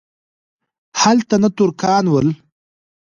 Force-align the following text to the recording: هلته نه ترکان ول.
هلته 1.01 1.35
نه 1.41 1.49
ترکان 1.57 2.05
ول. 2.09 2.27